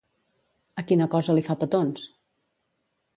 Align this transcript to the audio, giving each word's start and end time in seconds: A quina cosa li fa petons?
A 0.81 0.83
quina 0.91 1.07
cosa 1.15 1.35
li 1.39 1.45
fa 1.49 1.57
petons? 1.65 2.07